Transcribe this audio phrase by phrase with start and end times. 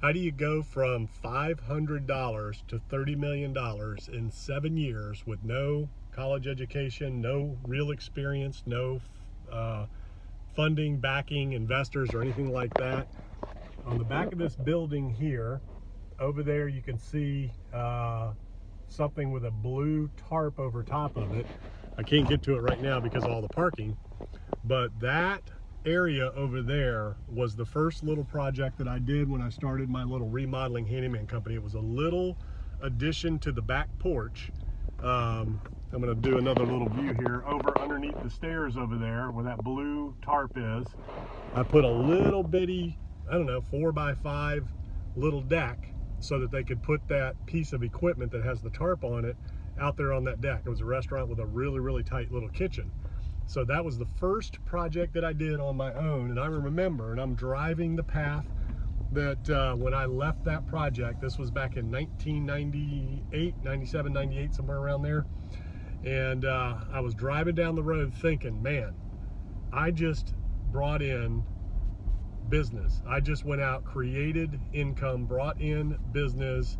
[0.00, 3.56] How do you go from $500 to $30 million
[4.12, 9.00] in seven years with no college education, no real experience, no
[9.50, 9.86] uh,
[10.54, 13.08] funding, backing, investors, or anything like that?
[13.84, 15.60] On the back of this building here,
[16.20, 18.34] over there you can see uh,
[18.88, 21.46] something with a blue tarp over top of it.
[21.96, 23.96] I can't get to it right now because of all the parking,
[24.62, 25.42] but that
[25.84, 30.04] area over there was the first little project that I did when I started my
[30.04, 31.54] little remodeling handyman company.
[31.54, 32.36] It was a little
[32.82, 34.50] addition to the back porch.
[35.02, 35.60] Um,
[35.92, 37.42] I'm to do another little view here.
[37.46, 40.86] Over underneath the stairs over there where that blue tarp is,
[41.54, 42.98] I put a little bitty,
[43.30, 44.66] I don't know, four by five
[45.16, 45.88] little deck
[46.20, 49.36] so that they could put that piece of equipment that has the tarp on it
[49.80, 50.62] out there on that deck.
[50.66, 52.90] It was a restaurant with a really, really tight little kitchen.
[53.48, 56.28] So that was the first project that I did on my own.
[56.30, 58.44] And I remember, and I'm driving the path
[59.12, 64.76] that uh, when I left that project, this was back in 1998, 97, 98, somewhere
[64.76, 65.24] around there.
[66.04, 68.94] And uh, I was driving down the road thinking, man,
[69.72, 70.34] I just
[70.70, 71.42] brought in
[72.50, 73.00] business.
[73.08, 76.76] I just went out, created income, brought in business,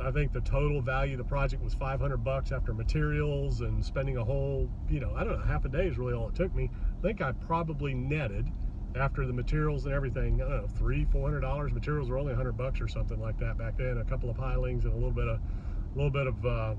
[0.00, 4.16] I think the total value of the project was 500 bucks after materials and spending
[4.16, 6.54] a whole, you know, I don't know, half a day is really all it took
[6.54, 6.70] me.
[6.98, 8.48] I think I probably netted
[8.96, 11.72] after the materials and everything, I don't know, three, four hundred dollars.
[11.72, 13.98] Materials were only a hundred bucks or something like that back then.
[13.98, 16.74] A couple of pilings and a little bit of, a little bit of uh,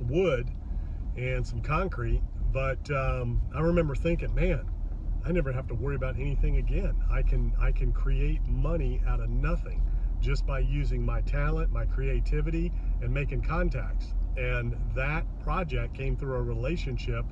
[0.00, 0.50] wood
[1.16, 2.22] and some concrete.
[2.52, 4.68] But um, I remember thinking, man,
[5.24, 6.96] I never have to worry about anything again.
[7.10, 9.82] I can I can create money out of nothing
[10.20, 14.14] just by using my talent, my creativity, and making contacts.
[14.36, 17.24] And that project came through a relationship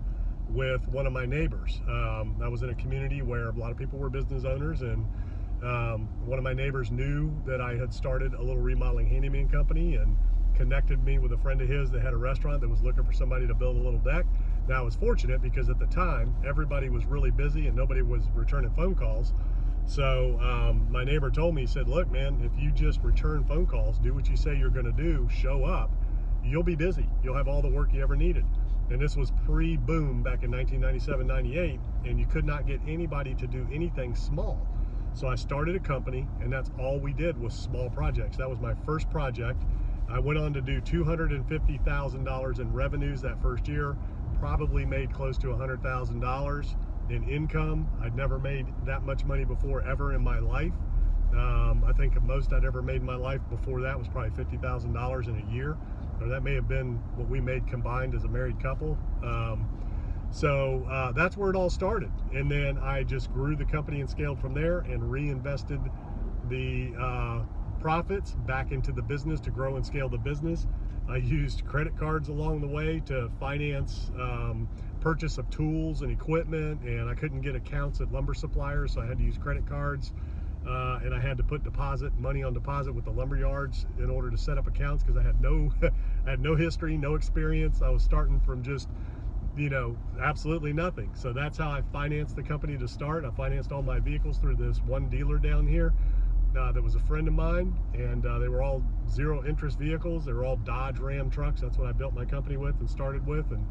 [0.50, 1.80] with one of my neighbors.
[1.88, 5.06] Um, I was in a community where a lot of people were business owners, and
[5.62, 9.96] um, one of my neighbors knew that I had started a little remodeling handyman company
[9.96, 10.16] and
[10.54, 13.12] connected me with a friend of his that had a restaurant that was looking for
[13.12, 14.26] somebody to build a little deck.
[14.68, 18.24] Now I was fortunate because at the time everybody was really busy and nobody was
[18.34, 19.32] returning phone calls.
[19.88, 23.66] So um, my neighbor told me, he said, look, man, if you just return phone
[23.66, 25.90] calls, do what you say you're going to do, show up,
[26.44, 27.08] you'll be busy.
[27.24, 28.44] You'll have all the work you ever needed.
[28.90, 33.46] And this was pre-boom back in 1997, 98, and you could not get anybody to
[33.46, 34.60] do anything small.
[35.14, 38.36] So I started a company, and that's all we did was small projects.
[38.36, 39.62] That was my first project.
[40.06, 43.96] I went on to do $250,000 in revenues that first year,
[44.38, 46.74] probably made close to $100,000
[47.10, 47.88] in income.
[48.02, 50.72] I'd never made that much money before ever in my life.
[51.32, 54.30] Um, I think the most I'd ever made in my life before that was probably
[54.30, 55.76] $50,000 in a year.
[56.20, 58.98] Or that may have been what we made combined as a married couple.
[59.22, 59.68] Um,
[60.30, 62.10] so uh, that's where it all started.
[62.32, 65.80] And then I just grew the company and scaled from there and reinvested
[66.48, 67.42] the uh,
[67.80, 70.66] profits back into the business to grow and scale the business.
[71.08, 74.68] I used credit cards along the way to finance um,
[75.00, 79.06] purchase of tools and equipment, and I couldn't get accounts at lumber suppliers, so I
[79.06, 80.12] had to use credit cards.
[80.66, 84.10] Uh, and I had to put deposit money on deposit with the lumber yards in
[84.10, 85.72] order to set up accounts because I had no,
[86.26, 87.80] I had no history, no experience.
[87.80, 88.88] I was starting from just,
[89.56, 91.10] you know, absolutely nothing.
[91.14, 93.24] So that's how I financed the company to start.
[93.24, 95.94] I financed all my vehicles through this one dealer down here
[96.56, 100.24] uh, that was a friend of mine, and uh, they were all zero interest vehicles.
[100.24, 101.60] They were all Dodge Ram trucks.
[101.60, 103.66] That's what I built my company with and started with, and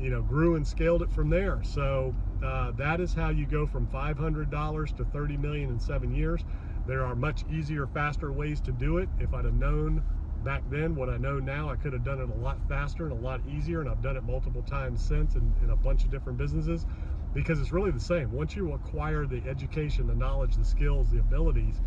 [0.00, 1.62] you know, grew and scaled it from there.
[1.62, 6.44] So uh, that is how you go from $500 to 30 million in seven years.
[6.86, 9.08] There are much easier, faster ways to do it.
[9.18, 10.02] If I'd have known
[10.42, 13.12] back then what I know now, I could have done it a lot faster and
[13.12, 13.80] a lot easier.
[13.80, 16.86] And I've done it multiple times since in, in a bunch of different businesses
[17.34, 18.32] because it's really the same.
[18.32, 21.80] Once you acquire the education, the knowledge, the skills, the abilities,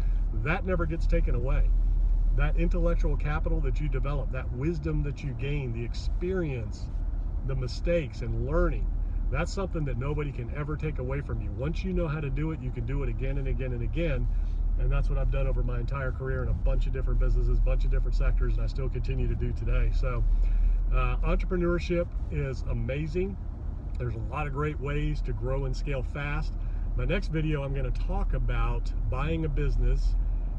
[0.44, 1.70] that never gets taken away.
[2.38, 6.88] That intellectual capital that you develop, that wisdom that you gain, the experience,
[7.48, 8.88] the mistakes and learning,
[9.32, 11.52] that's something that nobody can ever take away from you.
[11.52, 13.82] Once you know how to do it, you can do it again and again and
[13.82, 14.28] again.
[14.80, 17.58] And that's what I've done over my entire career in a bunch of different businesses,
[17.58, 19.92] a bunch of different sectors, and I still continue to do today.
[20.00, 20.24] So
[20.94, 23.38] uh, entrepreneurship is amazing.
[23.98, 26.54] There's a lot of great ways to grow and scale fast.
[26.96, 30.16] My next video, I'm going to talk about buying a business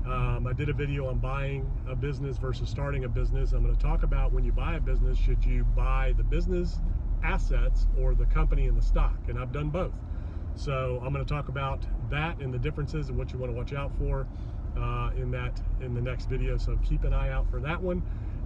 [0.06, 3.52] um, I did a video on buying a business versus starting a business.
[3.52, 6.78] I'm going to talk about when you buy a business, should you buy the business
[7.22, 9.16] assets or the company and the stock?
[9.28, 9.94] And I've done both.
[10.56, 13.56] So I'm going to talk about that and the differences and what you want to
[13.56, 14.26] watch out for
[14.76, 16.58] uh, in that in the next video.
[16.58, 18.02] So keep an eye out for that one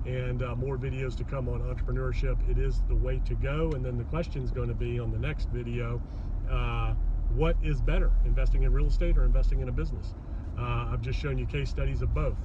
[0.07, 2.39] and uh, more videos to come on entrepreneurship.
[2.49, 3.73] It is the way to go.
[3.73, 6.01] And then the question is going to be on the next video,
[6.49, 6.95] uh,
[7.35, 10.15] what is better, investing in real estate or investing in a business?
[10.59, 12.37] Uh, I've just shown you case studies of both.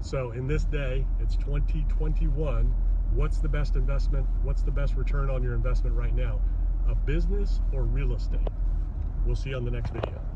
[0.00, 2.66] So in this day, it's 2021.
[3.14, 4.26] What's the best investment?
[4.42, 6.40] What's the best return on your investment right now?
[6.88, 8.40] A business or real estate?
[9.24, 10.29] We'll see you on the next video.